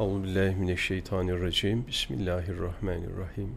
[0.00, 1.86] Euzubillahimineşşeytanirracim.
[1.86, 3.54] Bismillahirrahmanirrahim.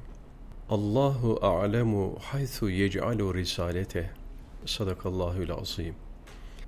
[0.69, 4.09] Allahu a'lemu haythu yec'alu risalete.
[4.65, 5.95] Sadakallahul azim.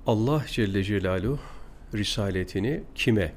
[0.06, 1.38] Allah Celle Celaluhu
[1.94, 3.32] risaletini kime,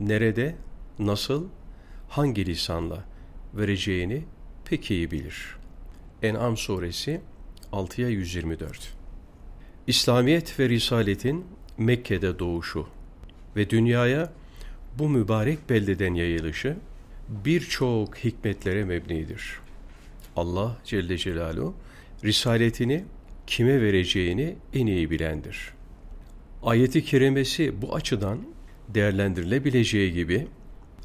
[0.00, 0.56] nerede,
[0.98, 1.48] nasıl,
[2.08, 3.04] hangi lisanla
[3.54, 4.24] vereceğini
[4.64, 5.56] pek iyi bilir.
[6.22, 7.20] En'am suresi
[7.72, 8.94] 6'ya 124.
[9.86, 11.46] İslamiyet ve risaletin
[11.78, 12.86] Mekke'de doğuşu
[13.56, 14.39] ve dünyaya
[14.98, 16.76] bu mübarek beldeden yayılışı
[17.28, 19.60] birçok hikmetlere mebnidir.
[20.36, 21.74] Allah Celle Celaluhu
[22.24, 23.04] risaletini
[23.46, 25.72] kime vereceğini en iyi bilendir.
[26.62, 28.38] Ayeti kerimesi bu açıdan
[28.88, 30.46] değerlendirilebileceği gibi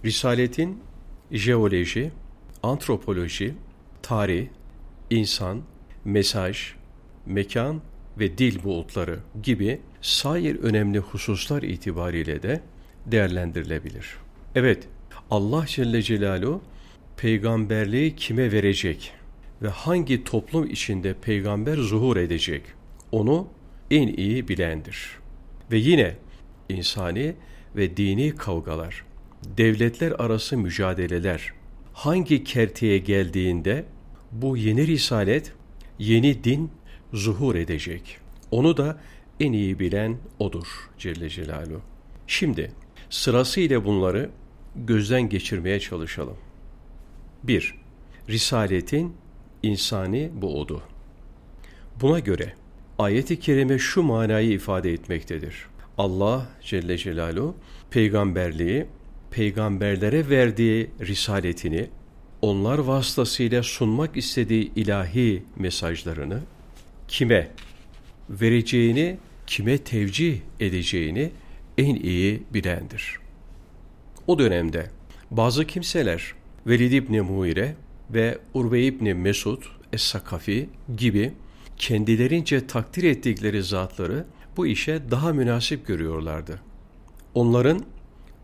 [0.06, 0.80] risaletin
[1.32, 2.12] jeoloji,
[2.64, 3.54] antropoloji,
[4.02, 4.48] tarih,
[5.10, 5.62] insan,
[6.06, 6.74] mesaj,
[7.26, 7.82] mekan
[8.20, 12.62] ve dil buğutları gibi sair önemli hususlar itibariyle de
[13.06, 14.18] değerlendirilebilir.
[14.56, 14.88] Evet,
[15.32, 16.62] Allah Celle Celaluhu
[17.18, 19.14] peygamberliği kime verecek
[19.62, 22.62] ve hangi toplum içinde peygamber zuhur edecek
[23.12, 23.48] onu
[23.92, 25.10] en iyi bilendir.
[25.72, 26.16] Ve yine
[26.70, 27.36] insani
[27.76, 29.06] ve dini kavgalar,
[29.58, 31.54] devletler arası mücadeleler
[31.94, 33.86] hangi kerteye geldiğinde
[34.32, 35.54] bu yeni risalet,
[36.00, 36.72] yeni din
[37.14, 38.18] zuhur edecek.
[38.52, 39.00] Onu da
[39.40, 41.82] en iyi bilen odur Celle Celaluhu.
[42.28, 42.72] Şimdi
[43.10, 44.30] sırasıyla bunları
[44.76, 46.38] gözden geçirmeye çalışalım.
[47.44, 47.76] 1.
[48.30, 49.16] Risaletin
[49.64, 50.82] insani buğdu.
[52.02, 52.54] Buna göre
[53.00, 55.66] ayet-i kerime şu manayı ifade etmektedir.
[55.98, 57.56] Allah Celle Celaluhu
[57.92, 58.86] peygamberliği,
[59.32, 61.90] peygamberlere verdiği risaletini,
[62.42, 66.40] onlar vasıtasıyla sunmak istediği ilahi mesajlarını
[67.08, 67.52] kime
[68.30, 69.18] vereceğini,
[69.48, 71.32] kime tevcih edeceğini
[71.78, 73.20] en iyi bilendir.
[74.28, 74.90] O dönemde
[75.32, 76.34] bazı kimseler
[76.68, 77.76] Velid İbni Muire
[78.10, 81.34] ve Urve İbni Mesud Es-Sakafi gibi
[81.78, 84.26] kendilerince takdir ettikleri zatları
[84.58, 86.62] bu işe daha münasip görüyorlardı.
[87.34, 87.82] Onların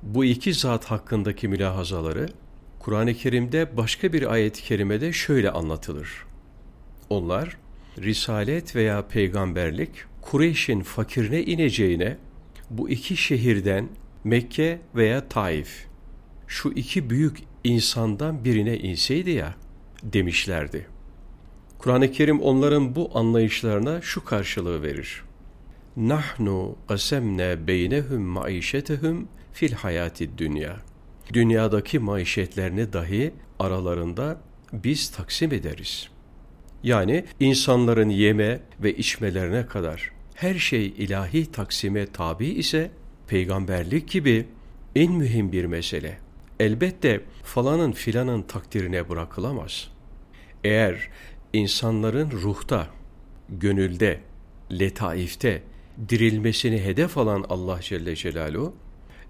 [0.03, 2.29] bu iki zat hakkındaki mülahazaları
[2.79, 6.25] Kur'an-ı Kerim'de başka bir ayet-i kerimede şöyle anlatılır.
[7.09, 7.57] Onlar
[7.97, 9.89] risalet veya peygamberlik
[10.21, 12.17] Kureyş'in fakirine ineceğine
[12.77, 13.89] bu iki şehirden
[14.23, 15.85] Mekke veya Taif
[16.47, 19.55] şu iki büyük insandan birine inseydi ya
[20.03, 20.87] demişlerdi.
[21.79, 25.23] Kur'an-ı Kerim onların bu anlayışlarına şu karşılığı verir.
[25.97, 30.77] Nahnu qasemne beynehum maişetehum fil hayati dünya.
[31.33, 34.41] Dünyadaki maişetlerini dahi aralarında
[34.73, 36.09] biz taksim ederiz.
[36.83, 40.11] Yani insanların yeme ve içmelerine kadar
[40.41, 42.91] her şey ilahi taksime tabi ise
[43.27, 44.45] peygamberlik gibi
[44.95, 46.17] en mühim bir mesele.
[46.59, 49.89] Elbette falanın filanın takdirine bırakılamaz.
[50.63, 51.09] Eğer
[51.53, 52.87] insanların ruhta,
[53.49, 54.19] gönülde,
[54.71, 55.63] letaifte
[56.09, 58.75] dirilmesini hedef alan Allah Celle Celaluhu,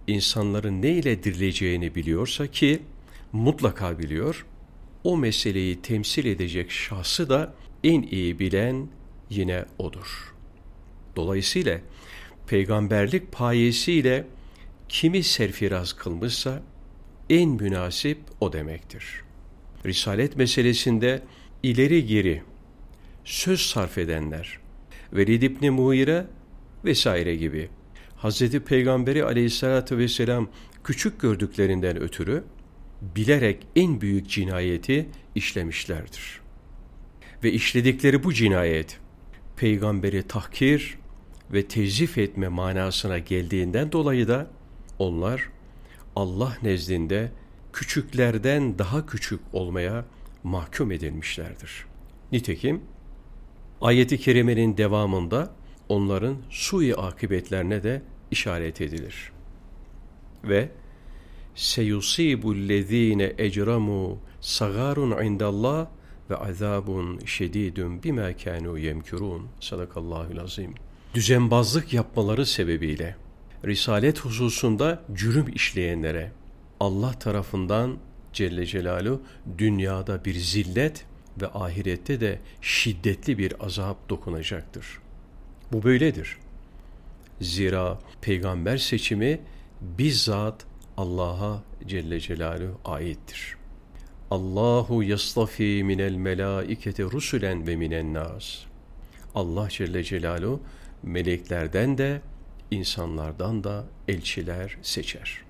[0.07, 2.81] insanların ne ile dirileceğini biliyorsa ki
[3.31, 4.45] mutlaka biliyor,
[5.03, 8.87] o meseleyi temsil edecek şahsı da en iyi bilen
[9.29, 10.30] yine odur.
[11.15, 11.79] Dolayısıyla
[12.47, 14.27] peygamberlik payesiyle
[14.89, 16.61] kimi serfiraz kılmışsa
[17.29, 19.23] en münasip o demektir.
[19.85, 21.21] Risalet meselesinde
[21.63, 22.43] ileri geri
[23.23, 24.59] söz sarf edenler,
[25.13, 26.27] Velid İbni Muhire
[26.85, 27.69] vesaire gibi
[28.23, 28.59] Hz.
[28.59, 30.49] Peygamberi aleyhissalatü vesselam
[30.83, 32.43] küçük gördüklerinden ötürü
[33.01, 36.41] bilerek en büyük cinayeti işlemişlerdir.
[37.43, 38.99] Ve işledikleri bu cinayet
[39.57, 40.97] peygamberi tahkir
[41.53, 44.47] ve tezif etme manasına geldiğinden dolayı da
[44.99, 45.49] onlar
[46.15, 47.31] Allah nezdinde
[47.73, 50.05] küçüklerden daha küçük olmaya
[50.43, 51.85] mahkum edilmişlerdir.
[52.31, 52.81] Nitekim
[53.81, 55.53] ayeti kerimenin devamında
[55.89, 58.01] onların sui akıbetlerine de
[58.31, 59.31] işaret edilir.
[60.43, 60.69] Ve
[61.55, 65.87] seyusibullezine ecramu sagarun indallah
[66.29, 69.47] ve azabun şedidun bima kanu yemkurun.
[69.59, 70.73] Sadakallahul azim.
[71.13, 73.15] Düzenbazlık yapmaları sebebiyle
[73.65, 76.31] risalet hususunda cürüm işleyenlere
[76.79, 77.97] Allah tarafından
[78.33, 79.21] Celle Celaluhu
[79.57, 81.05] dünyada bir zillet
[81.41, 84.85] ve ahirette de şiddetli bir azap dokunacaktır.
[85.71, 86.37] Bu böyledir.
[87.41, 89.39] Zira peygamber seçimi
[89.81, 90.65] bizzat
[90.97, 93.55] Allah'a Celle Celaluhu aittir.
[94.31, 98.57] Allahu yastafi minel melaiketi rusulen ve minen nas.
[99.35, 100.61] Allah Celle Celaluhu
[101.03, 102.21] meleklerden de
[102.71, 105.41] insanlardan da elçiler seçer.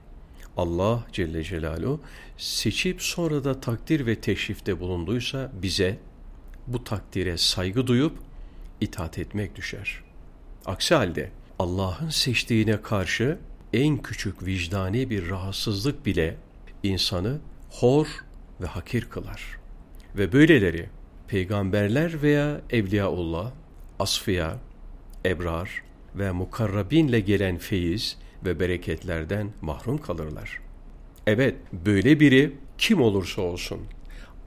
[0.58, 2.02] Allah Celle Celaluhu
[2.38, 5.98] seçip sonra da takdir ve teşrifte bulunduysa bize
[6.68, 8.18] bu takdire saygı duyup
[8.82, 10.04] itaat etmek düşer.
[10.66, 13.38] Aksi halde Allah'ın seçtiğine karşı
[13.74, 16.38] en küçük vicdani bir rahatsızlık bile
[16.84, 17.40] insanı
[17.70, 18.08] hor
[18.62, 19.58] ve hakir kılar.
[20.16, 20.90] Ve böyleleri
[21.28, 23.52] peygamberler veya evliyaullah,
[24.00, 24.58] asfiya,
[25.26, 25.82] ebrar
[26.16, 30.60] ve mukarrabinle gelen feyiz ve bereketlerden mahrum kalırlar.
[31.28, 33.80] Evet, böyle biri kim olursa olsun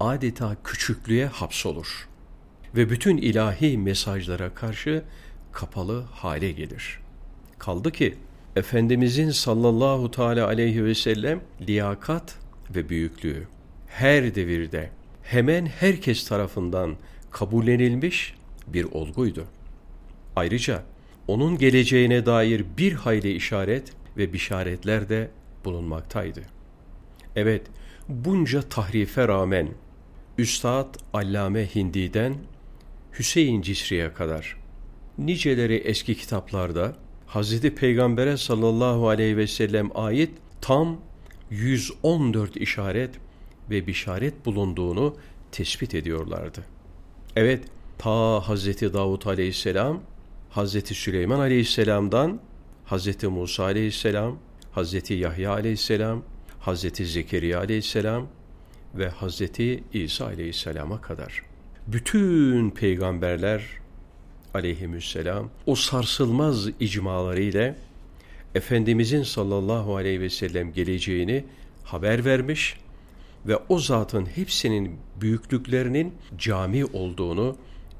[0.00, 2.08] adeta küçüklüğe hapsolur
[2.76, 5.02] ve bütün ilahi mesajlara karşı
[5.52, 7.00] kapalı hale gelir.
[7.58, 8.14] Kaldı ki
[8.56, 12.38] Efendimizin sallallahu teala aleyhi ve sellem liyakat
[12.74, 13.46] ve büyüklüğü
[13.88, 14.90] her devirde
[15.22, 16.96] hemen herkes tarafından
[17.30, 18.34] kabullenilmiş
[18.66, 19.44] bir olguydu.
[20.36, 20.82] Ayrıca
[21.28, 25.30] onun geleceğine dair bir hayli işaret ve bişaretler de
[25.64, 26.42] bulunmaktaydı.
[27.36, 27.66] Evet,
[28.08, 29.68] bunca tahrife rağmen
[30.38, 32.34] Üstad Allame Hindi'den
[33.18, 34.56] Hüseyin Cisri'ye kadar
[35.18, 36.96] niceleri eski kitaplarda
[37.28, 37.60] Hz.
[37.60, 41.00] Peygamber'e sallallahu aleyhi ve sellem ait tam
[41.50, 43.10] 114 işaret
[43.70, 45.16] ve bişaret bulunduğunu
[45.52, 46.64] tespit ediyorlardı.
[47.36, 47.64] Evet,
[47.98, 48.82] ta Hz.
[48.82, 50.00] Davut aleyhisselam,
[50.56, 50.84] Hz.
[50.84, 52.40] Süleyman aleyhisselamdan
[52.86, 53.24] Hz.
[53.24, 54.38] Musa aleyhisselam,
[54.76, 55.10] Hz.
[55.10, 56.22] Yahya aleyhisselam,
[56.66, 57.12] Hz.
[57.12, 58.26] Zekeriya aleyhisselam
[58.94, 59.42] ve Hz.
[59.92, 61.42] İsa aleyhisselama kadar
[61.86, 63.62] bütün peygamberler
[64.54, 67.76] aleyhisselam o sarsılmaz icmalarıyla
[68.54, 71.44] Efendimizin sallallahu aleyhi ve sellem geleceğini
[71.84, 72.76] haber vermiş
[73.46, 77.56] ve o zatın hepsinin büyüklüklerinin cami olduğunu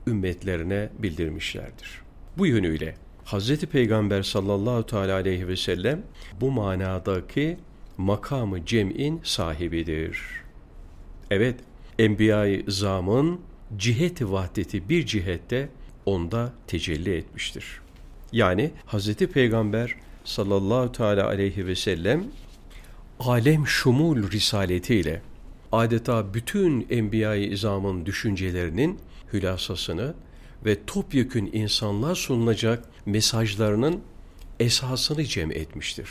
[0.07, 2.04] ümmetlerine bildirmişlerdir.
[2.39, 2.95] Bu yönüyle
[3.25, 3.57] Hz.
[3.61, 6.03] Peygamber sallallahu teala aleyhi ve sellem
[6.41, 7.59] bu manadaki
[7.97, 10.19] makamı cem'in sahibidir.
[11.31, 11.61] Evet,
[11.99, 13.41] Enbiya-i Zam'ın
[13.77, 15.69] cihet-i vahdeti bir cihette
[16.07, 17.81] onda tecelli etmiştir.
[18.33, 19.15] Yani Hz.
[19.15, 19.95] Peygamber
[20.25, 22.25] sallallahu teala aleyhi ve sellem
[23.21, 25.23] alem şumul risaletiyle
[25.73, 28.99] adeta bütün enbiya-i izamın düşüncelerinin
[29.33, 30.15] hülasasını
[30.64, 34.00] ve topyekün insanlığa sunulacak mesajlarının
[34.61, 36.08] esasını cem etmiştir.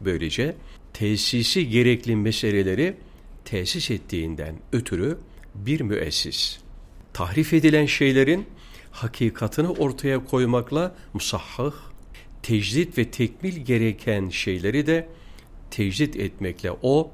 [0.00, 0.56] Böylece
[0.92, 2.96] tesisi gerekli meseleleri
[3.44, 5.18] tesis ettiğinden ötürü
[5.54, 6.58] bir müessis.
[7.12, 8.46] Tahrif edilen şeylerin
[8.90, 11.72] hakikatını ortaya koymakla musahhah,
[12.42, 15.08] tecdit ve tekmil gereken şeyleri de
[15.70, 17.10] tecdit etmekle o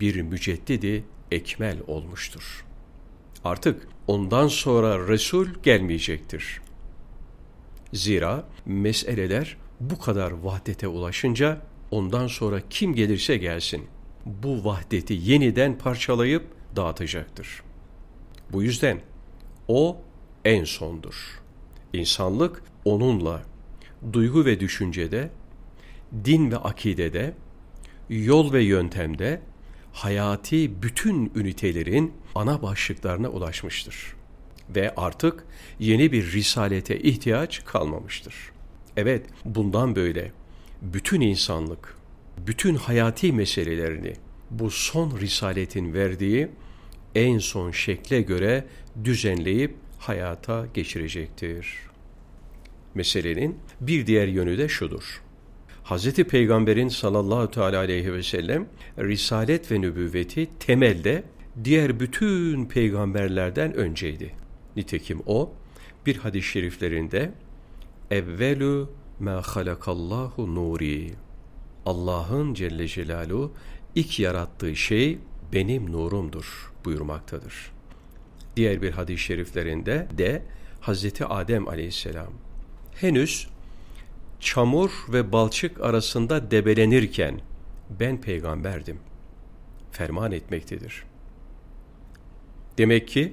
[0.00, 2.67] bir müceddidi ekmel olmuştur.
[3.44, 6.60] Artık ondan sonra Resul gelmeyecektir.
[7.92, 13.86] Zira meseleler bu kadar vahdete ulaşınca ondan sonra kim gelirse gelsin
[14.26, 16.44] bu vahdeti yeniden parçalayıp
[16.76, 17.62] dağıtacaktır.
[18.52, 19.00] Bu yüzden
[19.68, 19.96] o
[20.44, 21.40] en sondur.
[21.92, 23.42] İnsanlık onunla
[24.12, 25.30] duygu ve düşüncede,
[26.24, 27.34] din ve akidede,
[28.08, 29.40] yol ve yöntemde
[29.98, 34.14] hayati bütün ünitelerin ana başlıklarına ulaşmıştır.
[34.74, 35.44] Ve artık
[35.78, 38.34] yeni bir risalete ihtiyaç kalmamıştır.
[38.96, 40.32] Evet, bundan böyle
[40.82, 41.96] bütün insanlık,
[42.46, 44.12] bütün hayati meselelerini
[44.50, 46.48] bu son risaletin verdiği
[47.14, 48.64] en son şekle göre
[49.04, 51.78] düzenleyip hayata geçirecektir.
[52.94, 55.22] Meselenin bir diğer yönü de şudur.
[55.88, 56.12] Hz.
[56.12, 58.68] Peygamber'in sallallahu teala aleyhi ve sellem
[58.98, 61.24] risalet ve nübüvveti temelde
[61.64, 64.34] diğer bütün peygamberlerden önceydi.
[64.76, 65.52] Nitekim o
[66.06, 67.32] bir hadis-i şeriflerinde
[68.10, 68.90] evvelu
[69.20, 71.10] ma halakallahu nuri
[71.86, 73.52] Allah'ın Celle Celaluhu
[73.94, 75.18] ilk yarattığı şey
[75.52, 77.72] benim nurumdur buyurmaktadır.
[78.56, 80.42] Diğer bir hadis-i şeriflerinde de
[80.80, 82.32] Hazreti Adem aleyhisselam
[82.94, 83.48] henüz
[84.40, 87.40] çamur ve balçık arasında debelenirken
[88.00, 88.98] ben peygamberdim.
[89.92, 91.04] Ferman etmektedir.
[92.78, 93.32] Demek ki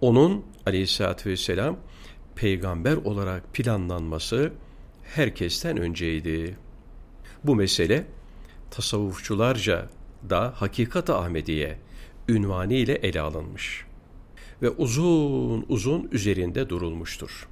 [0.00, 1.76] onun aleyhissalatü vesselam
[2.34, 4.52] peygamber olarak planlanması
[5.14, 6.56] herkesten önceydi.
[7.44, 8.06] Bu mesele
[8.70, 9.88] tasavvufçularca
[10.30, 11.78] da Hakikat-ı Ahmediye
[12.28, 13.84] ünvanı ile ele alınmış
[14.62, 17.48] ve uzun uzun üzerinde durulmuştur.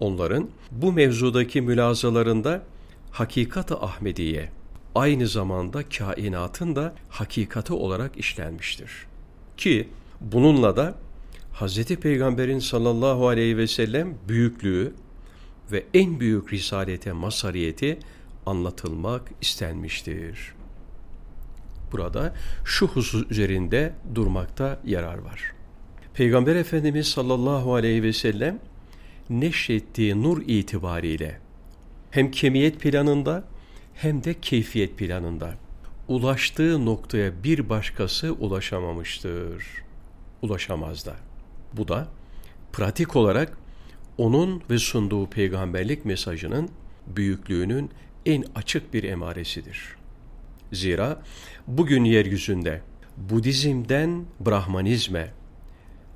[0.00, 2.62] Onların bu mevzudaki mülazalarında
[3.10, 4.50] hakikat-ı Ahmediye
[4.94, 8.90] aynı zamanda kainatın da hakikati olarak işlenmiştir.
[9.56, 9.88] Ki
[10.20, 10.94] bununla da
[11.60, 11.84] Hz.
[11.84, 14.94] Peygamber'in sallallahu aleyhi ve sellem büyüklüğü
[15.72, 17.98] ve en büyük risalete masariyeti
[18.46, 20.54] anlatılmak istenmiştir.
[21.92, 22.34] burada
[22.64, 25.52] şu husus üzerinde durmakta yarar var.
[26.14, 28.58] Peygamber Efendimiz sallallahu aleyhi ve sellem
[29.30, 31.40] neşrettiği nur itibariyle
[32.10, 33.44] hem kemiyet planında
[33.94, 35.54] hem de keyfiyet planında
[36.08, 39.64] ulaştığı noktaya bir başkası ulaşamamıştır.
[40.42, 41.16] Ulaşamaz da.
[41.72, 42.08] Bu da
[42.72, 43.58] pratik olarak
[44.18, 46.70] onun ve sunduğu peygamberlik mesajının
[47.06, 47.90] büyüklüğünün
[48.26, 49.96] en açık bir emaresidir.
[50.72, 51.22] Zira
[51.66, 52.80] bugün yeryüzünde
[53.16, 55.32] Budizm'den Brahmanizme,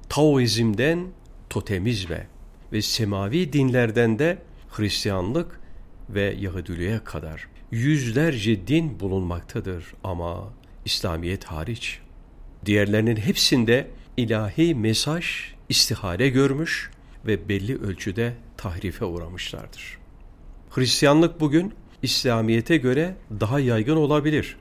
[0.08, 1.06] Taoizm'den
[1.50, 2.26] Totemizme
[2.72, 4.38] ve semavi dinlerden de
[4.70, 5.60] Hristiyanlık
[6.08, 10.52] ve Yahudiliğe kadar yüzlerce din bulunmaktadır ama
[10.84, 11.98] İslamiyet hariç.
[12.66, 15.26] Diğerlerinin hepsinde ilahi mesaj
[15.68, 16.90] istihare görmüş
[17.26, 19.98] ve belli ölçüde tahrife uğramışlardır.
[20.70, 24.56] Hristiyanlık bugün İslamiyete göre daha yaygın olabilir.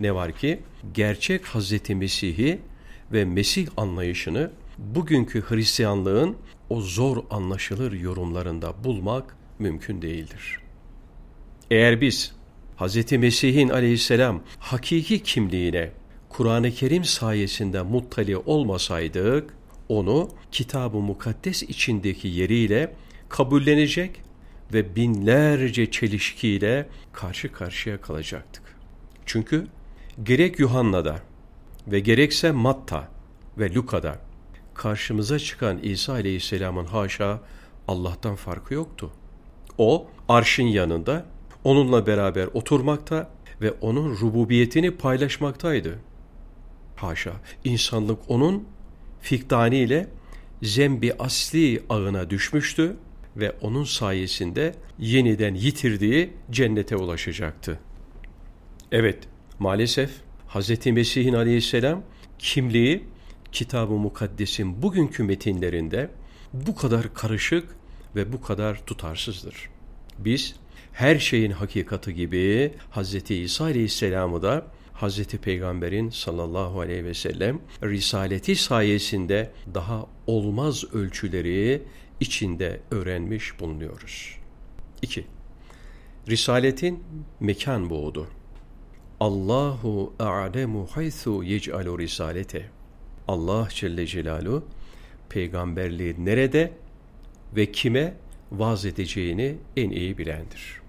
[0.00, 0.60] Ne var ki
[0.94, 2.60] gerçek Hazreti Mesih'i
[3.12, 6.36] ve Mesih anlayışını bugünkü Hristiyanlığın
[6.70, 10.58] o zor anlaşılır yorumlarında bulmak mümkün değildir.
[11.70, 12.32] Eğer biz
[12.76, 13.12] Hz.
[13.12, 15.90] Mesih'in aleyhisselam hakiki kimliğine
[16.28, 19.54] Kur'an-ı Kerim sayesinde muttali olmasaydık,
[19.88, 22.94] onu kitab-ı mukaddes içindeki yeriyle
[23.28, 24.20] kabullenecek
[24.72, 28.62] ve binlerce çelişkiyle karşı karşıya kalacaktık.
[29.26, 29.66] Çünkü
[30.22, 31.20] gerek Yuhanna'da
[31.86, 33.08] ve gerekse Matta
[33.58, 34.27] ve Luka'da
[34.78, 37.40] karşımıza çıkan İsa Aleyhisselam'ın haşa
[37.88, 39.10] Allah'tan farkı yoktu.
[39.78, 41.26] O arşın yanında
[41.64, 43.30] onunla beraber oturmakta
[43.60, 45.98] ve onun rububiyetini paylaşmaktaydı.
[46.96, 47.32] Haşa,
[47.64, 48.64] insanlık onun
[49.20, 50.08] fiktani ile
[50.62, 52.96] zembi asli ağına düşmüştü
[53.36, 57.78] ve onun sayesinde yeniden yitirdiği cennete ulaşacaktı.
[58.92, 59.18] Evet,
[59.58, 60.10] maalesef
[60.48, 60.86] Hz.
[60.86, 62.02] Mesih'in aleyhisselam
[62.38, 63.04] kimliği
[63.52, 66.10] Kitab-ı Mukaddes'in bugünkü metinlerinde
[66.52, 67.76] bu kadar karışık
[68.16, 69.70] ve bu kadar tutarsızdır.
[70.18, 70.54] Biz
[70.92, 73.30] her şeyin hakikati gibi Hz.
[73.30, 75.24] İsa Aleyhisselam'ı da Hz.
[75.24, 81.82] Peygamber'in sallallahu aleyhi ve sellem risaleti sayesinde daha olmaz ölçüleri
[82.20, 84.36] içinde öğrenmiş bulunuyoruz.
[85.02, 85.24] 2.
[86.28, 87.04] Risaletin
[87.40, 88.26] mekan buğdu.
[89.20, 92.70] Allahu a'lemu haythu yec'alu risalete.
[93.28, 94.64] Allah Celle Celaluhu
[95.28, 96.72] peygamberliği nerede
[97.56, 98.14] ve kime
[98.52, 100.80] vaz edeceğini en iyi bilendir.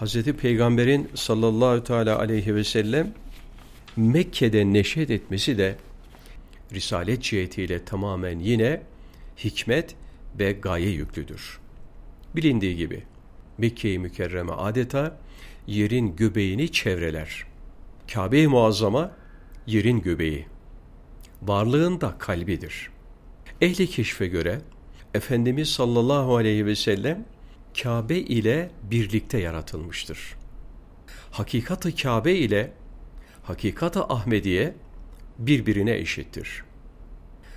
[0.00, 0.22] Hz.
[0.22, 3.14] Peygamber'in sallallahu teala aleyhi ve sellem
[3.96, 5.76] Mekke'de neşet etmesi de
[6.72, 8.82] risalet cihetiyle tamamen yine
[9.44, 9.94] hikmet
[10.38, 11.58] ve gaye yüklüdür.
[12.36, 13.02] Bilindiği gibi
[13.58, 15.18] Mekke-i Mükerreme adeta
[15.66, 17.44] yerin göbeğini çevreler.
[18.12, 19.12] Kabe-i Muazzama
[19.66, 20.46] yerin göbeği.
[21.42, 22.90] Varlığın da kalbidir.
[23.60, 24.60] Ehli keşfe göre
[25.14, 27.24] Efendimiz sallallahu aleyhi ve sellem
[27.82, 30.36] Kabe ile birlikte yaratılmıştır.
[31.30, 32.72] Hakikatı Kabe ile
[33.42, 34.74] hakikatı Ahmediye
[35.38, 36.64] birbirine eşittir.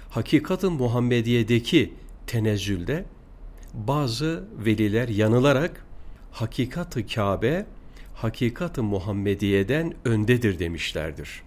[0.09, 1.93] Hakikatı Muhammediye'deki
[2.27, 3.05] tenezzülde
[3.73, 5.85] bazı veliler yanılarak
[6.31, 7.65] hakikatı Kabe
[8.13, 11.43] hakikatı Muhammediye'den öndedir demişlerdir.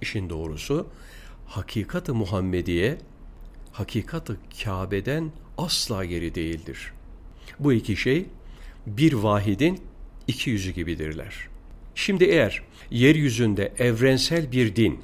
[0.00, 0.86] İşin doğrusu
[1.46, 2.98] hakikatı Muhammediye
[3.72, 6.92] hakikatı Kabe'den asla geri değildir.
[7.58, 8.26] Bu iki şey
[8.86, 9.80] bir vahidin
[10.26, 11.48] iki yüzü gibidirler.
[11.94, 15.00] Şimdi eğer yeryüzünde evrensel bir din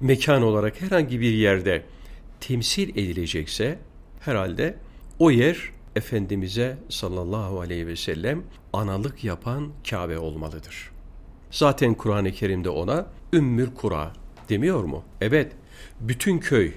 [0.00, 1.82] mekan olarak herhangi bir yerde
[2.40, 3.78] temsil edilecekse
[4.20, 4.76] herhalde
[5.18, 10.90] o yer Efendimiz'e sallallahu aleyhi ve sellem analık yapan Kabe olmalıdır.
[11.50, 14.12] Zaten Kur'an-ı Kerim'de ona Ümmül Kura
[14.48, 15.04] demiyor mu?
[15.20, 15.52] Evet,
[16.02, 16.72] bütün köy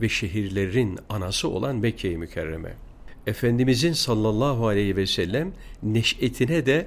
[0.00, 2.74] ve şehirlerin anası olan Mekke-i Mükerreme.
[3.26, 5.52] Efendimizin sallallahu aleyhi ve sellem
[5.82, 6.86] neşetine de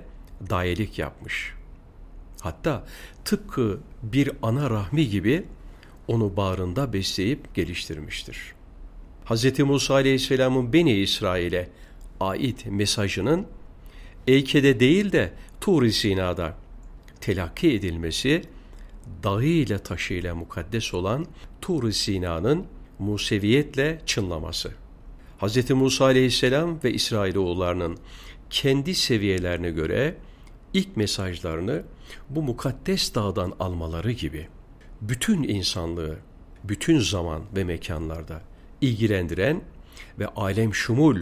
[0.49, 1.53] dayelik yapmış.
[2.41, 2.83] Hatta
[3.25, 5.43] tıpkı bir ana rahmi gibi
[6.07, 8.53] onu bağrında besleyip geliştirmiştir.
[9.25, 9.59] Hz.
[9.59, 11.69] Musa aleyhisselamın Beni İsrail'e
[12.19, 13.47] ait mesajının
[14.27, 16.57] Eyke'de değil de Tur-i Sina'da
[17.21, 18.41] telakki edilmesi,
[19.23, 21.25] dağıyla taşıyla mukaddes olan
[21.61, 22.65] Tur-i Sina'nın
[22.99, 24.71] Museviyetle çınlaması.
[25.41, 25.71] Hz.
[25.71, 27.97] Musa aleyhisselam ve İsrailoğullarının
[28.49, 30.15] kendi seviyelerine göre
[30.73, 31.83] ilk mesajlarını
[32.29, 34.47] bu mukaddes dağdan almaları gibi
[35.01, 36.17] bütün insanlığı,
[36.63, 38.41] bütün zaman ve mekanlarda
[38.81, 39.61] ilgilendiren
[40.19, 41.17] ve alem şumul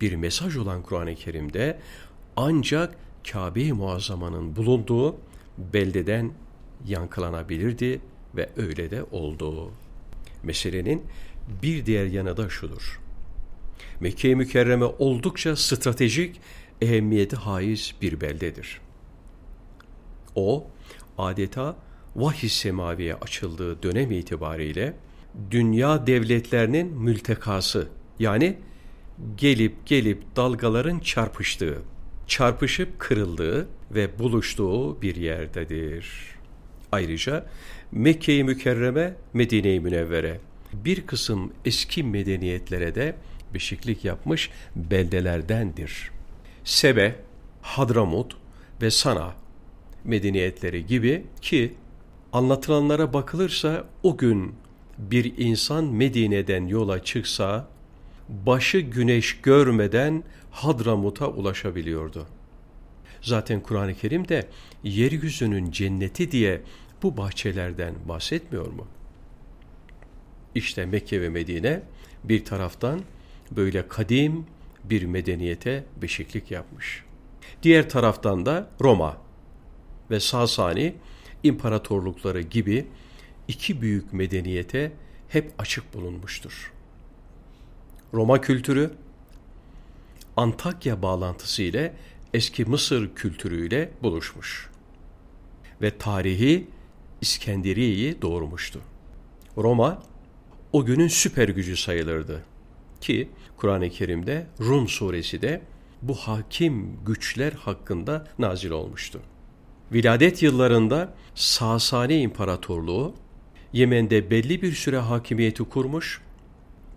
[0.00, 1.78] bir mesaj olan Kur'an-ı Kerim'de
[2.36, 2.96] ancak
[3.32, 5.16] Kabe-i Muazzama'nın bulunduğu
[5.58, 6.32] beldeden
[6.86, 8.00] yankılanabilirdi
[8.36, 9.70] ve öyle de oldu.
[10.42, 11.02] Meselenin
[11.62, 13.00] bir diğer yanı da şudur.
[14.00, 16.40] Mekke-i Mükerreme oldukça stratejik,
[16.80, 18.80] ehemmiyeti haiz bir beldedir.
[20.34, 20.66] O,
[21.18, 21.76] adeta
[22.16, 24.96] vahiy semaviye açıldığı dönem itibariyle
[25.50, 27.88] dünya devletlerinin mültekası
[28.18, 28.58] yani
[29.36, 31.82] gelip gelip dalgaların çarpıştığı,
[32.26, 36.35] çarpışıp kırıldığı ve buluştuğu bir yerdedir.
[36.92, 37.46] Ayrıca
[37.92, 40.40] Mekke-i Mükerreme, Medine-i Münevvere
[40.72, 43.16] bir kısım eski medeniyetlere de
[43.54, 46.10] beşiklik yapmış beldelerdendir.
[46.64, 47.16] Sebe,
[47.62, 48.36] Hadramut
[48.82, 49.34] ve Sana
[50.04, 51.74] medeniyetleri gibi ki
[52.32, 54.54] anlatılanlara bakılırsa o gün
[54.98, 57.68] bir insan Medine'den yola çıksa
[58.28, 62.26] başı güneş görmeden Hadramut'a ulaşabiliyordu.
[63.26, 64.48] Zaten Kur'an-ı Kerim de
[64.84, 66.62] yeryüzünün cenneti diye
[67.02, 68.86] bu bahçelerden bahsetmiyor mu?
[70.54, 71.82] İşte Mekke ve Medine
[72.24, 73.02] bir taraftan
[73.50, 74.46] böyle kadim
[74.84, 77.04] bir medeniyete beşiklik yapmış.
[77.62, 79.16] Diğer taraftan da Roma
[80.10, 80.94] ve Sasani
[81.42, 82.86] imparatorlukları gibi
[83.48, 84.92] iki büyük medeniyete
[85.28, 86.72] hep açık bulunmuştur.
[88.14, 88.90] Roma kültürü
[90.36, 91.92] Antakya bağlantısı ile
[92.36, 94.70] eski Mısır kültürüyle buluşmuş
[95.82, 96.66] ve tarihi
[97.20, 98.80] İskenderiye'yi doğurmuştu.
[99.56, 100.02] Roma
[100.72, 102.44] o günün süper gücü sayılırdı
[103.00, 105.62] ki Kur'an-ı Kerim'de Rum suresi de
[106.02, 109.20] bu hakim güçler hakkında nazil olmuştu.
[109.92, 113.14] Viladet yıllarında Sasani İmparatorluğu
[113.72, 116.20] Yemen'de belli bir süre hakimiyeti kurmuş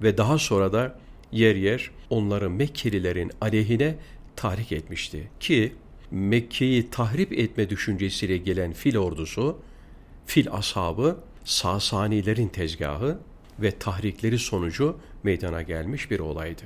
[0.02, 1.00] ve daha sonra da
[1.32, 3.96] yer yer onları Mekkelilerin aleyhine
[4.40, 5.30] tahrik etmişti.
[5.40, 5.74] Ki
[6.12, 9.58] Mekke'yi tahrip etme düşüncesiyle gelen fil ordusu,
[10.26, 13.20] fil ashabı Sasanilerin tezgahı
[13.60, 16.62] ve tahrikleri sonucu meydana gelmiş bir olaydı.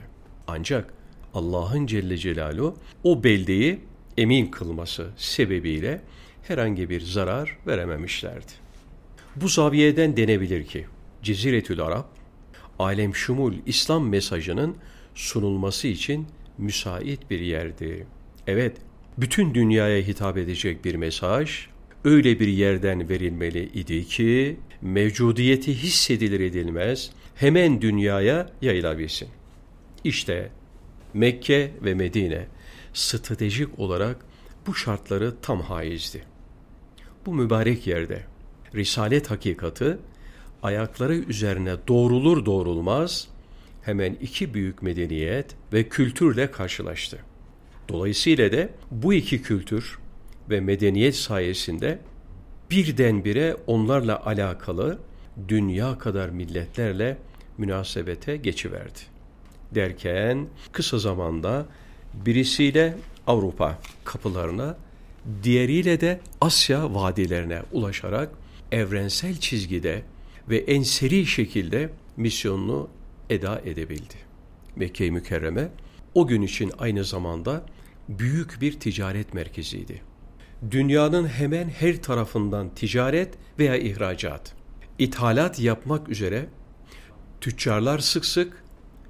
[0.48, 0.94] Ancak
[1.34, 3.80] Allah'ın Celle Celaluhu o beldeyi
[4.18, 6.02] emin kılması sebebiyle
[6.44, 8.52] herhangi bir zarar verememişlerdi.
[9.36, 10.86] Bu zaviyeden denebilir ki
[11.24, 12.10] Ceziretül Arap,
[12.80, 14.76] alem şumul İslam mesajının
[15.16, 18.08] sunulması için müsait bir yerdi.
[18.48, 18.78] Evet,
[19.18, 21.68] bütün dünyaya hitap edecek bir mesaj
[22.04, 29.28] öyle bir yerden verilmeli idi ki mevcudiyeti hissedilir edilmez hemen dünyaya yayılabilsin.
[30.04, 30.52] İşte
[31.14, 32.48] Mekke ve Medine
[32.94, 34.26] stratejik olarak
[34.68, 36.24] bu şartları tam haizdi.
[37.26, 38.24] Bu mübarek yerde
[38.76, 39.98] risalet hakikati
[40.64, 43.28] ayakları üzerine doğrulur doğrulmaz
[43.84, 47.20] hemen iki büyük medeniyet ve kültürle karşılaştı.
[47.90, 50.00] Dolayısıyla da bu iki kültür
[50.50, 52.00] ve medeniyet sayesinde
[52.72, 55.00] birdenbire onlarla alakalı
[55.48, 57.18] dünya kadar milletlerle
[57.58, 59.00] münasebete geçiverdi.
[59.76, 61.66] Derken kısa zamanda
[62.14, 64.78] birisiyle Avrupa kapılarına,
[65.44, 68.30] diğeriyle de Asya vadilerine ulaşarak
[68.72, 70.02] evrensel çizgide
[70.50, 72.90] ve en seri şekilde misyonunu
[73.30, 74.16] eda edebildi.
[74.76, 75.70] Mekke-i Mükerreme
[76.14, 77.66] o gün için aynı zamanda
[78.10, 80.02] büyük bir ticaret merkeziydi.
[80.72, 84.54] Dünyanın hemen her tarafından ticaret veya ihracat,
[85.00, 86.46] ithalat yapmak üzere
[87.42, 88.64] tüccarlar sık sık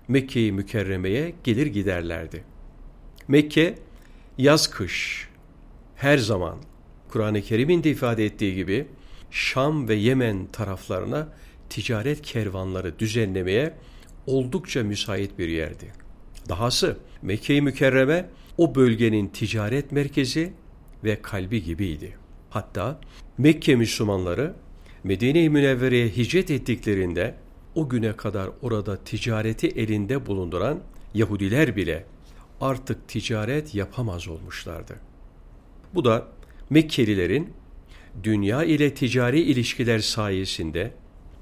[0.08, 2.44] Mekke-i Mükerreme'ye gelir giderlerdi.
[3.28, 3.76] Mekke
[4.38, 5.28] yaz kış
[5.96, 6.58] her zaman
[7.10, 8.88] Kur'an-ı Kerim'in de ifade ettiği gibi
[9.32, 11.28] Şam ve Yemen taraflarına
[11.70, 13.74] ticaret kervanları düzenlemeye
[14.28, 15.92] oldukça müsait bir yerdi.
[16.50, 20.54] Dahası Mekke-i Mükerreme o bölgenin ticaret merkezi
[21.04, 22.18] ve kalbi gibiydi.
[22.50, 23.00] Hatta
[23.38, 24.54] Mekke Müslümanları
[25.04, 27.36] Medine-i Münevvere'ye hicret ettiklerinde
[27.76, 30.80] o güne kadar orada ticareti elinde bulunduran
[31.14, 32.06] Yahudiler bile
[32.62, 34.96] artık ticaret yapamaz olmuşlardı.
[35.94, 36.28] Bu da
[36.70, 37.54] Mekkelilerin
[38.24, 40.94] dünya ile ticari ilişkiler sayesinde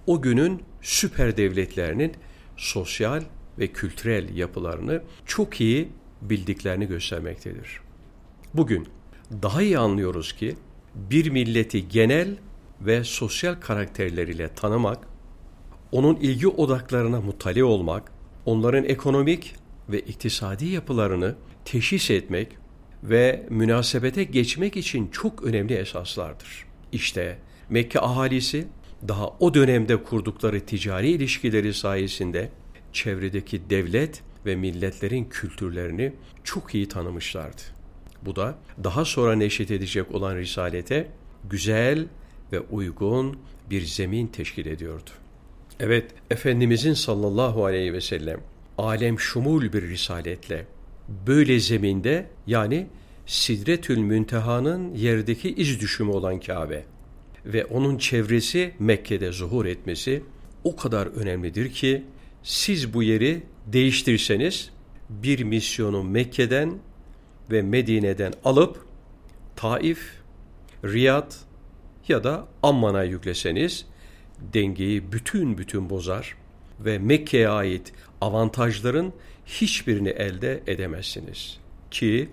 [0.07, 2.13] o günün süper devletlerinin
[2.61, 3.23] sosyal
[3.59, 5.89] ve kültürel yapılarını çok iyi
[6.21, 7.79] bildiklerini göstermektedir.
[8.53, 8.87] Bugün
[9.41, 10.55] daha iyi anlıyoruz ki
[10.95, 12.37] bir milleti genel
[12.81, 15.07] ve sosyal karakterleriyle tanımak,
[15.91, 18.11] onun ilgi odaklarına muttali olmak,
[18.45, 19.55] onların ekonomik
[19.89, 22.47] ve iktisadi yapılarını teşhis etmek
[23.03, 26.65] ve münasebete geçmek için çok önemli esaslardır.
[26.91, 27.37] İşte
[27.69, 28.67] Mekke ahalisi
[29.07, 32.49] daha o dönemde kurdukları ticari ilişkileri sayesinde
[32.93, 37.61] çevredeki devlet ve milletlerin kültürlerini çok iyi tanımışlardı.
[38.21, 41.07] Bu da daha sonra neşet edecek olan Risalete
[41.49, 42.05] güzel
[42.51, 43.37] ve uygun
[43.69, 45.09] bir zemin teşkil ediyordu.
[45.79, 48.39] Evet, Efendimizin sallallahu aleyhi ve sellem
[48.77, 50.65] alem şumul bir risaletle
[51.27, 52.87] böyle zeminde yani
[53.25, 56.83] Sidretül Münteha'nın yerdeki iz düşümü olan Kabe
[57.45, 60.23] ve onun çevresi Mekke'de zuhur etmesi
[60.63, 62.03] o kadar önemlidir ki
[62.43, 64.69] siz bu yeri değiştirseniz
[65.09, 66.79] bir misyonu Mekke'den
[67.51, 68.85] ve Medine'den alıp
[69.55, 69.99] Taif,
[70.85, 71.33] Riyad
[72.07, 73.85] ya da Amman'a yükleseniz
[74.53, 76.35] dengeyi bütün bütün bozar
[76.79, 79.13] ve Mekke'ye ait avantajların
[79.45, 81.59] hiçbirini elde edemezsiniz.
[81.91, 82.29] Ki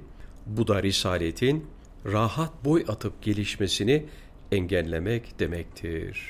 [0.47, 1.67] bu da Risaletin
[2.07, 4.05] rahat boy atıp gelişmesini
[4.53, 6.23] engellemek demektir.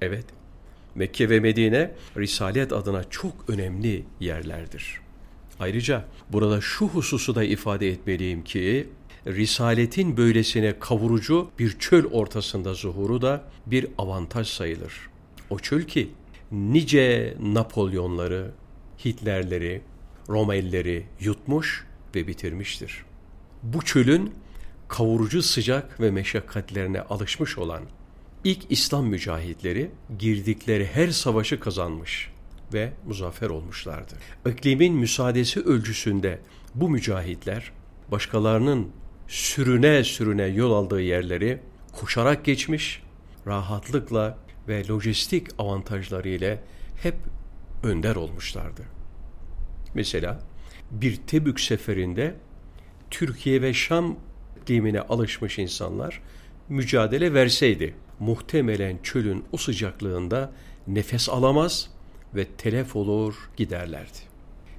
[0.00, 0.24] Evet,
[0.94, 5.00] Mekke ve Medine Risalet adına çok önemli yerlerdir.
[5.60, 8.88] Ayrıca burada şu hususu da ifade etmeliyim ki
[9.26, 14.92] Risaletin böylesine kavurucu bir çöl ortasında zuhuru da bir avantaj sayılır.
[15.50, 16.08] O çöl ki
[16.52, 18.50] nice Napolyonları,
[19.04, 19.82] Hitlerleri,
[20.28, 23.04] Romelleri yutmuş ve bitirmiştir.
[23.62, 24.34] Bu çölün
[24.88, 27.82] kavurucu sıcak ve meşakkatlerine alışmış olan
[28.44, 32.30] ilk İslam mücahitleri girdikleri her savaşı kazanmış
[32.72, 34.14] ve muzaffer olmuşlardı.
[34.46, 36.40] İklimin müsaadesi ölçüsünde
[36.74, 37.72] bu mücahitler
[38.10, 38.90] başkalarının
[39.28, 41.60] sürüne sürüne yol aldığı yerleri
[41.92, 43.02] koşarak geçmiş,
[43.46, 46.62] rahatlıkla ve lojistik avantajları ile
[47.02, 47.16] hep
[47.82, 48.82] önder olmuşlardı.
[49.94, 50.40] Mesela
[50.90, 52.34] bir Tebük seferinde
[53.10, 54.16] Türkiye ve Şam
[54.66, 56.20] iklimine alışmış insanlar
[56.68, 60.52] mücadele verseydi muhtemelen çölün o sıcaklığında
[60.86, 61.90] nefes alamaz
[62.34, 64.18] ve telef olur giderlerdi.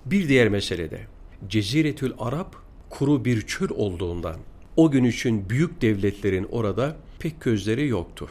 [0.05, 0.99] Bir diğer meselede
[1.47, 2.55] Ceziretül Arap
[2.89, 4.35] kuru bir çöl olduğundan
[4.75, 8.29] o gün için büyük devletlerin orada pek gözleri yoktu.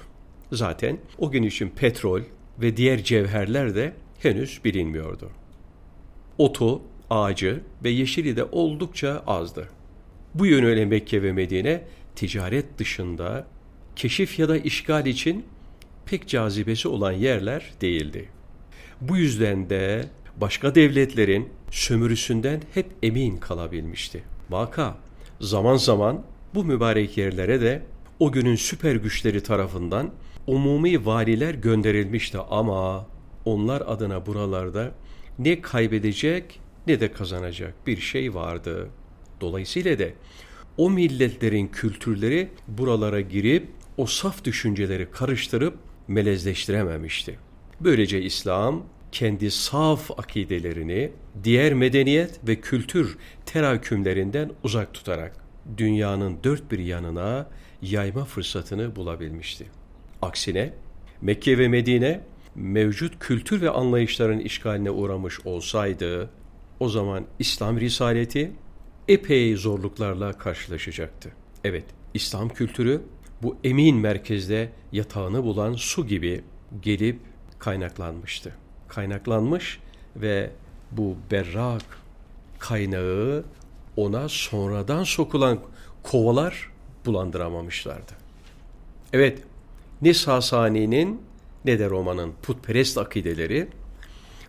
[0.52, 2.20] Zaten o gün için petrol
[2.58, 5.30] ve diğer cevherler de henüz bilinmiyordu.
[6.38, 9.75] Otu, ağacı ve yeşili de oldukça azdı.
[10.38, 11.82] Bu yönüyle Mekke ve Medine
[12.16, 13.46] ticaret dışında
[13.96, 15.44] keşif ya da işgal için
[16.06, 18.28] pek cazibesi olan yerler değildi.
[19.00, 20.04] Bu yüzden de
[20.40, 24.22] başka devletlerin sömürüsünden hep emin kalabilmişti.
[24.50, 24.96] Vaka
[25.40, 26.22] zaman zaman
[26.54, 27.82] bu mübarek yerlere de
[28.18, 30.10] o günün süper güçleri tarafından
[30.46, 33.06] umumi valiler gönderilmişti ama
[33.44, 34.92] onlar adına buralarda
[35.38, 38.88] ne kaybedecek ne de kazanacak bir şey vardı.
[39.40, 40.04] Dolayısıyla da
[40.76, 47.38] o milletlerin kültürleri buralara girip o saf düşünceleri karıştırıp melezleştirememişti.
[47.80, 51.10] Böylece İslam kendi saf akidelerini
[51.44, 55.36] diğer medeniyet ve kültür terakümlerinden uzak tutarak
[55.76, 57.48] dünyanın dört bir yanına
[57.82, 59.66] yayma fırsatını bulabilmişti.
[60.22, 60.72] Aksine
[61.20, 62.20] Mekke ve Medine
[62.54, 66.30] mevcut kültür ve anlayışların işgaline uğramış olsaydı
[66.80, 68.52] o zaman İslam risaleti
[69.08, 71.32] epey zorluklarla karşılaşacaktı.
[71.64, 73.02] Evet, İslam kültürü
[73.42, 76.44] bu emin merkezde yatağını bulan su gibi
[76.82, 77.18] gelip
[77.58, 78.52] kaynaklanmıştı.
[78.88, 79.80] Kaynaklanmış
[80.16, 80.50] ve
[80.92, 81.82] bu berrak
[82.58, 83.44] kaynağı
[83.96, 85.58] ona sonradan sokulan
[86.02, 86.70] kovalar
[87.06, 88.12] bulandıramamışlardı.
[89.12, 89.42] Evet,
[90.02, 91.22] ne Sasani'nin
[91.64, 93.68] ne de Roma'nın putperest akideleri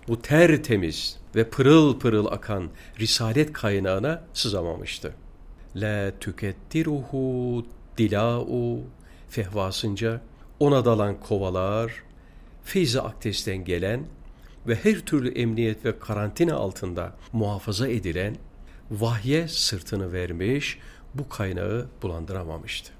[0.07, 2.69] bu tertemiz ve pırıl pırıl akan
[2.99, 5.13] risalet kaynağına sızamamıştı.
[5.75, 7.65] La tükettiruhu
[7.97, 8.81] dila'u
[9.29, 10.21] fehvasınca
[10.59, 12.03] ona dalan kovalar,
[12.63, 14.05] feyzi aktesten gelen
[14.67, 18.35] ve her türlü emniyet ve karantina altında muhafaza edilen
[18.91, 20.79] vahye sırtını vermiş,
[21.13, 22.91] bu kaynağı bulandıramamıştı.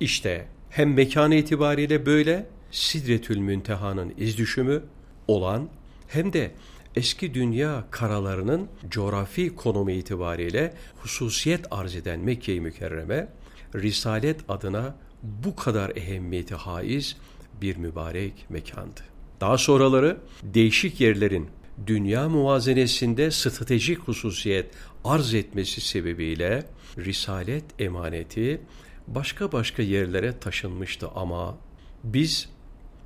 [0.00, 4.82] İşte hem mekanı itibariyle böyle Sidretül Münteha'nın iz düşümü
[5.28, 5.68] olan
[6.08, 6.50] hem de
[6.96, 13.28] eski dünya karalarının coğrafi konumu itibariyle hususiyet arz eden Mekke-i Mükerreme,
[13.74, 17.16] Risalet adına bu kadar ehemmiyeti haiz
[17.60, 19.00] bir mübarek mekandı.
[19.40, 21.48] Daha sonraları değişik yerlerin
[21.86, 24.70] dünya muvazenesinde stratejik hususiyet
[25.04, 26.66] arz etmesi sebebiyle
[26.98, 28.60] risalet emaneti
[29.06, 31.58] başka başka yerlere taşınmıştı ama
[32.04, 32.48] biz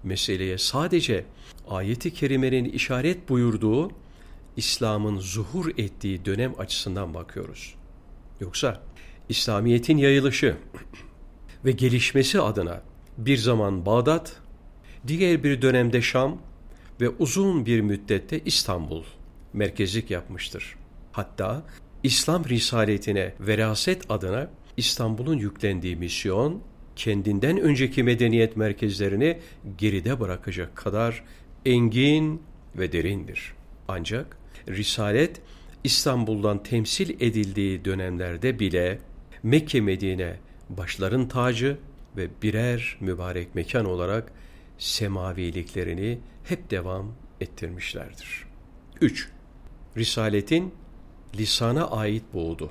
[0.03, 1.25] meseleye sadece
[1.71, 3.91] ayeti kerimenin işaret buyurduğu
[4.57, 7.75] İslam'ın zuhur ettiği dönem açısından bakıyoruz.
[8.41, 8.83] Yoksa
[9.29, 10.57] İslamiyet'in yayılışı
[11.65, 12.83] ve gelişmesi adına
[13.19, 14.41] bir zaman Bağdat,
[15.07, 16.39] diğer bir dönemde Şam
[17.01, 19.05] ve uzun bir müddette İstanbul
[19.53, 20.77] merkezlik yapmıştır.
[21.13, 21.63] Hatta
[22.03, 26.63] İslam risaletine veraset adına İstanbul'un yüklendiği misyon
[26.97, 29.39] kendinden önceki medeniyet merkezlerini
[29.79, 31.25] geride bırakacak kadar
[31.65, 32.43] engin
[32.77, 33.55] ve derindir.
[33.89, 34.37] Ancak
[34.69, 35.41] Risalet
[35.85, 38.99] İstanbul'dan temsil edildiği dönemlerde bile
[39.43, 40.37] Mekke Medine
[40.69, 41.79] başların tacı
[42.17, 44.33] ve birer mübarek mekan olarak
[44.79, 48.47] semaviliklerini hep devam ettirmişlerdir.
[49.01, 49.29] 3.
[49.97, 50.75] Risaletin
[51.39, 52.71] lisana ait buğdu.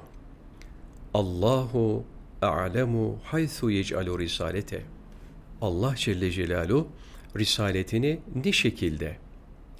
[1.14, 2.06] Allahu
[2.42, 4.82] a'lemu haythu yec'alu risalete.
[5.62, 6.88] Allah Celle Celaluhu
[7.38, 9.18] risaletini ne şekilde,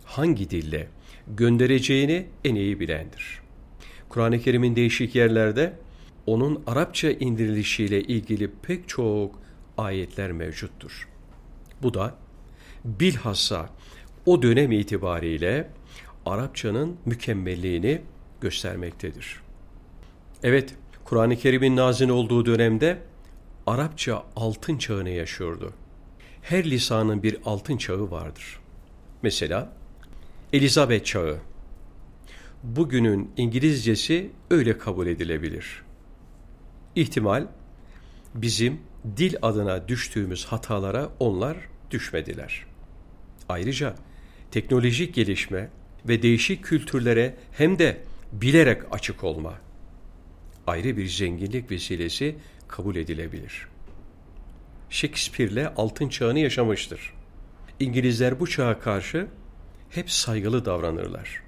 [0.06, 0.88] hangi dille
[1.28, 3.42] göndereceğini en iyi bilendir.
[4.10, 5.74] Kur'an-ı Kerim'in değişik yerlerde
[6.26, 9.40] onun Arapça indirilişiyle ilgili pek çok
[9.78, 11.08] ayetler mevcuttur.
[11.84, 12.16] Bu da
[12.86, 13.70] bilhassa
[14.26, 15.70] o dönem itibariyle
[16.26, 18.02] Arapçanın mükemmelliğini
[18.42, 19.42] göstermektedir.
[20.44, 22.98] Evet, Kur'an-ı Kerim'in nazil olduğu dönemde
[23.68, 25.74] Arapça altın çağını yaşıyordu.
[26.42, 28.60] Her lisanın bir altın çağı vardır.
[29.22, 29.74] Mesela
[30.54, 31.40] Elizabeth çağı.
[32.64, 35.84] Bugünün İngilizcesi öyle kabul edilebilir.
[36.96, 37.48] İhtimal
[38.36, 38.80] bizim
[39.18, 41.58] dil adına düştüğümüz hatalara onlar
[41.92, 42.66] düşmediler.
[43.50, 43.96] Ayrıca
[44.52, 45.70] teknolojik gelişme
[46.08, 49.54] ve değişik kültürlere hem de bilerek açık olma
[50.68, 52.36] ayrı bir zenginlik vesilesi
[52.68, 53.68] kabul edilebilir.
[54.90, 57.14] Shakespeare'le altın çağını yaşamıştır.
[57.80, 59.28] İngilizler bu çağa karşı
[59.90, 61.42] hep saygılı davranırlar.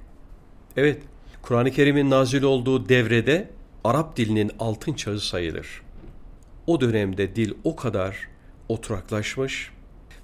[0.78, 1.02] Evet,
[1.42, 3.50] Kur'an-ı Kerim'in nazil olduğu devrede
[3.84, 5.82] Arap dilinin altın çağı sayılır.
[6.68, 8.18] O dönemde dil o kadar
[8.70, 9.72] oturaklaşmış,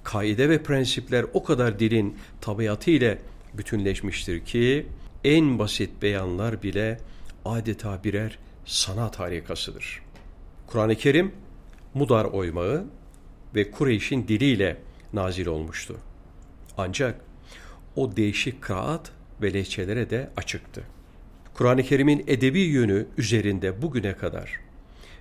[0.04, 3.18] kaide ve prensipler o kadar dilin tabiatı ile
[3.54, 4.86] bütünleşmiştir ki
[5.24, 7.00] en basit beyanlar bile
[7.44, 10.02] adeta birer sanat harikasıdır.
[10.66, 11.32] Kur'an-ı Kerim
[11.94, 12.84] Mudar oymağı
[13.54, 14.76] ve Kureyş'in diliyle
[15.12, 15.96] nazil olmuştu.
[16.78, 17.20] Ancak
[17.96, 20.84] o değişik kıraat ve lehçelere de açıktı.
[21.54, 24.60] Kur'an-ı Kerim'in edebi yönü üzerinde bugüne kadar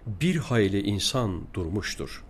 [0.08, 2.24] bir hayli insan durmuştur.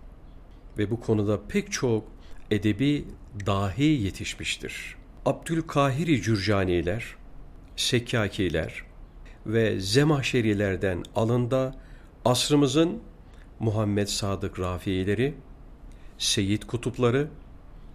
[0.78, 2.04] Ve bu konuda pek çok
[2.50, 3.04] edebi
[3.46, 4.96] dahi yetişmiştir.
[5.26, 7.04] Abdülkahiri Cürcaniler,
[7.76, 8.82] Sekkakiler
[9.46, 11.74] ve Zemahşerilerden alında
[12.24, 13.02] asrımızın
[13.58, 15.34] Muhammed Sadık Rafiileri,
[16.18, 17.28] Seyyid Kutupları,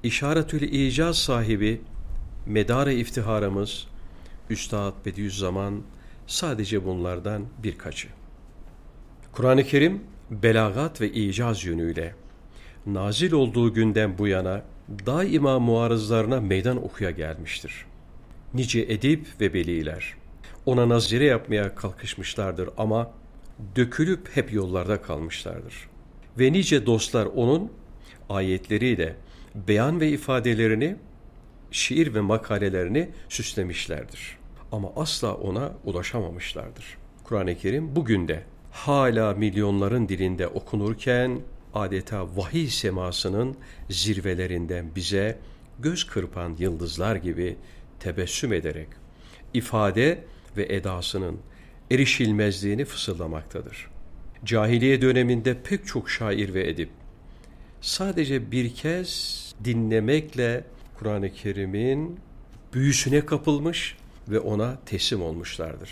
[0.04, 1.82] İşaretül İcaz sahibi
[2.46, 3.88] Medar-ı iftiharımız
[4.50, 5.82] Üstad Bediüzzaman
[6.28, 8.08] sadece bunlardan birkaçı.
[9.32, 12.16] Kur'an-ı Kerim belagat ve icaz yönüyle
[12.86, 14.64] nazil olduğu günden bu yana
[15.06, 17.86] daima muarızlarına meydan okuya gelmiştir.
[18.54, 20.16] Nice edip ve beliler
[20.66, 23.12] ona nazire yapmaya kalkışmışlardır ama
[23.76, 25.90] dökülüp hep yollarda kalmışlardır.
[26.40, 27.72] Ve nice dostlar onun
[28.30, 29.16] ayetleriyle
[29.56, 30.96] beyan ve ifadelerini,
[31.72, 34.38] şiir ve makalelerini süslemişlerdir.
[34.72, 36.98] Ama asla ona ulaşamamışlardır.
[37.24, 41.42] Kur'an-ı Kerim bugün de hala milyonların dilinde okunurken
[41.74, 43.58] adeta vahiy semasının
[43.90, 45.38] zirvelerinden bize
[45.80, 47.56] göz kırpan yıldızlar gibi
[48.00, 48.88] tebessüm ederek
[49.54, 50.24] ifade
[50.58, 51.40] ve edasının
[51.92, 53.90] erişilmezliğini fısıldamaktadır.
[54.46, 56.90] Cahiliye döneminde pek çok şair ve edip
[57.84, 60.64] sadece bir kez dinlemekle
[61.00, 62.20] Kur'an-ı Kerim'in
[62.74, 65.90] büyüsüne kapılmış ve ona teslim olmuşlardır.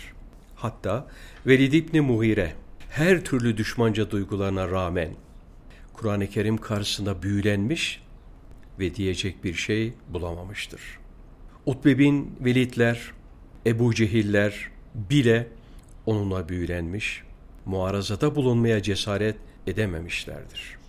[0.56, 1.06] Hatta
[1.46, 2.54] Velid İbni Muhire
[2.90, 5.10] her türlü düşmanca duygularına rağmen
[5.92, 8.02] Kur'an-ı Kerim karşısında büyülenmiş
[8.78, 10.80] ve diyecek bir şey bulamamıştır.
[11.66, 13.12] Utbe bin Velidler,
[13.66, 15.48] Ebu Cehiller bile
[16.06, 17.22] onunla büyülenmiş,
[17.66, 20.81] muarazada bulunmaya cesaret edememişlerdir.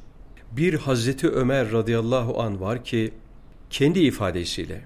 [0.58, 3.14] Bir Hazreti Ömer radıyallahu an var ki
[3.70, 4.82] kendi ifadesiyle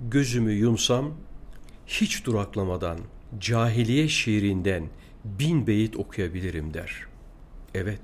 [0.00, 1.14] gözümü yumsam
[1.86, 2.98] hiç duraklamadan
[3.40, 4.84] cahiliye şiirinden
[5.24, 7.06] bin beyit okuyabilirim der.
[7.74, 8.00] Evet,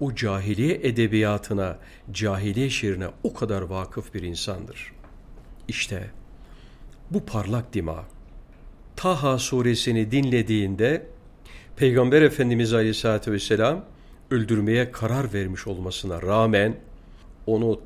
[0.00, 1.78] o cahiliye edebiyatına,
[2.12, 4.92] cahiliye şiirine o kadar vakıf bir insandır.
[5.68, 6.10] İşte
[7.10, 8.04] bu parlak dima,
[8.96, 11.06] Taha suresini dinlediğinde
[11.76, 13.84] Peygamber Efendimiz Aleyhisselatü Vesselam
[14.32, 16.76] öldürmeye karar vermiş olmasına rağmen
[17.46, 17.80] onu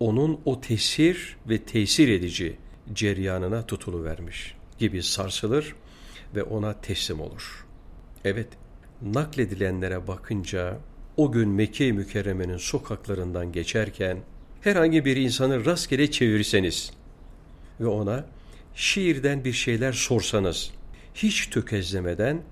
[0.00, 2.56] onun o tesir ve tesir edici
[2.92, 5.74] ceryanına tutuluvermiş gibi sarsılır
[6.34, 7.66] ve ona teslim olur.
[8.24, 8.48] Evet,
[9.02, 10.78] nakledilenlere bakınca
[11.16, 14.18] o gün Mekke-i Mükerreme'nin sokaklarından geçerken
[14.60, 16.92] herhangi bir insanı rastgele çevirseniz
[17.80, 18.26] ve ona
[18.74, 20.70] şiirden bir şeyler sorsanız
[21.14, 22.42] hiç tökezlemeden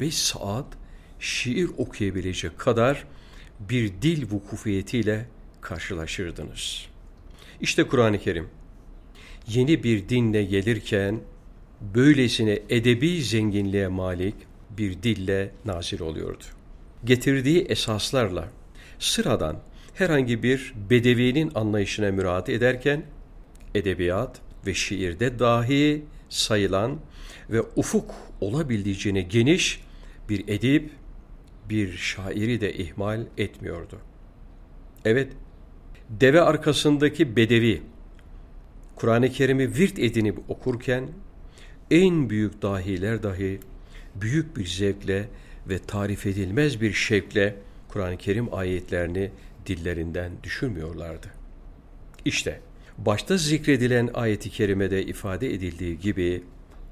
[0.00, 0.66] 4-5 saat
[1.22, 3.04] şiir okuyabilecek kadar
[3.60, 5.26] bir dil vukufiyetiyle
[5.60, 6.86] karşılaşırdınız.
[7.60, 8.48] İşte Kur'an-ı Kerim
[9.48, 11.20] yeni bir dinle gelirken
[11.94, 14.34] böylesine edebi zenginliğe malik
[14.70, 16.44] bir dille nazil oluyordu.
[17.04, 18.48] Getirdiği esaslarla
[18.98, 19.56] sıradan
[19.94, 23.02] herhangi bir bedevinin anlayışına müraat ederken
[23.74, 26.98] edebiyat ve şiirde dahi sayılan
[27.50, 29.80] ve ufuk olabildiğine geniş
[30.28, 30.90] bir edip,
[31.72, 33.98] bir şairi de ihmal etmiyordu.
[35.04, 35.32] Evet,
[36.10, 37.82] deve arkasındaki bedevi,
[38.96, 41.08] Kur'an-ı Kerim'i virt edinip okurken,
[41.90, 43.60] en büyük dahiler dahi
[44.14, 45.28] büyük bir zevkle
[45.68, 47.56] ve tarif edilmez bir şevkle
[47.88, 49.30] Kur'an-ı Kerim ayetlerini
[49.66, 51.26] dillerinden düşürmüyorlardı.
[52.24, 52.60] İşte
[52.98, 56.42] başta zikredilen ayeti kerimede ifade edildiği gibi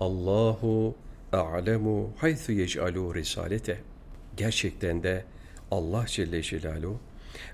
[0.01, 0.97] Allahu
[1.33, 3.90] a'lemu haythu yec'alu risalete.
[4.37, 5.25] Gerçekten de
[5.71, 7.01] Allah Celle Celaluhu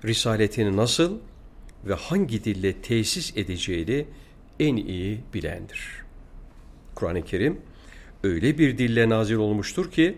[0.05, 1.17] risaletini nasıl
[1.85, 4.05] ve hangi dille tesis edeceğini
[4.59, 6.03] en iyi bilendir.
[6.95, 7.61] Kur'an-ı Kerim
[8.23, 10.17] öyle bir dille nazil olmuştur ki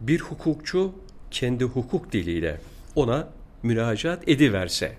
[0.00, 0.94] bir hukukçu
[1.30, 2.60] kendi hukuk diliyle
[2.94, 3.28] ona
[3.62, 4.96] müracaat ediverse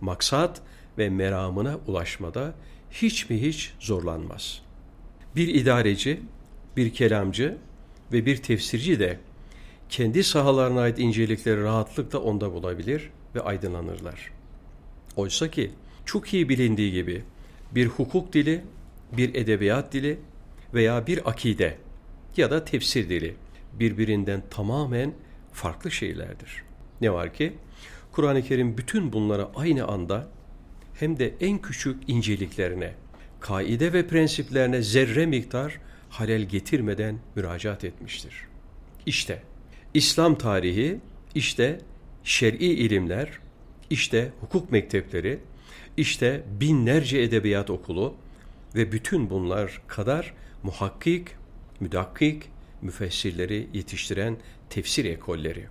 [0.00, 0.60] maksat
[0.98, 2.54] ve meramına ulaşmada
[2.90, 4.62] hiç mi hiç zorlanmaz.
[5.36, 6.20] Bir idareci,
[6.76, 7.56] bir kelamcı
[8.12, 9.18] ve bir tefsirci de
[9.92, 14.32] kendi sahalarına ait incelikleri rahatlıkla onda bulabilir ve aydınlanırlar.
[15.16, 15.70] Oysa ki
[16.04, 17.24] çok iyi bilindiği gibi
[17.74, 18.64] bir hukuk dili,
[19.16, 20.18] bir edebiyat dili
[20.74, 21.78] veya bir akide
[22.36, 23.34] ya da tefsir dili
[23.72, 25.14] birbirinden tamamen
[25.52, 26.62] farklı şeylerdir.
[27.00, 27.52] Ne var ki
[28.12, 30.28] Kur'an-ı Kerim bütün bunlara aynı anda
[30.94, 32.94] hem de en küçük inceliklerine,
[33.40, 38.34] kaide ve prensiplerine zerre miktar halel getirmeden müracaat etmiştir.
[39.06, 39.42] İşte
[39.94, 40.98] İslam tarihi,
[41.34, 41.80] işte
[42.24, 43.38] şer'i ilimler,
[43.90, 45.38] işte hukuk mektepleri,
[45.96, 48.14] işte binlerce edebiyat okulu
[48.74, 51.28] ve bütün bunlar kadar muhakkik,
[51.80, 52.42] müdakkik,
[52.82, 54.36] müfessirleri yetiştiren
[54.70, 55.66] tefsir ekolleri.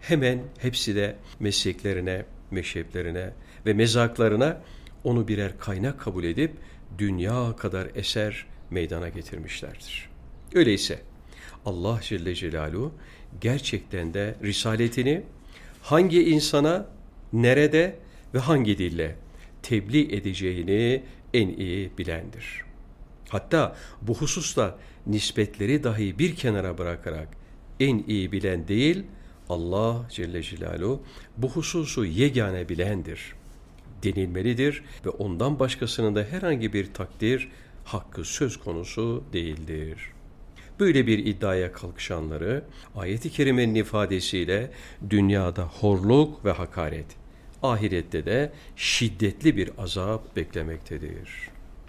[0.00, 3.32] Hemen hepsi de mesleklerine, meşreplerine
[3.66, 4.60] ve mezaklarına
[5.04, 6.52] onu birer kaynak kabul edip
[6.98, 10.10] dünya kadar eser meydana getirmişlerdir.
[10.54, 10.98] Öyleyse
[11.66, 12.92] Allah Celle Celaluhu
[13.40, 15.22] gerçekten de risaletini
[15.82, 16.86] hangi insana,
[17.32, 17.98] nerede
[18.34, 19.16] ve hangi dille
[19.62, 21.02] tebliğ edeceğini
[21.34, 22.64] en iyi bilendir.
[23.28, 27.28] Hatta bu hususta nispetleri dahi bir kenara bırakarak
[27.80, 29.02] en iyi bilen değil,
[29.48, 31.02] Allah Celle Celaluhu
[31.36, 33.34] bu hususu yegane bilendir
[34.02, 37.48] denilmelidir ve ondan başkasının da herhangi bir takdir
[37.84, 40.15] hakkı söz konusu değildir.
[40.80, 42.64] Böyle bir iddiaya kalkışanları
[42.96, 44.70] ayeti kerimenin ifadesiyle
[45.10, 47.06] dünyada horluk ve hakaret,
[47.62, 51.55] ahirette de şiddetli bir azap beklemektedir.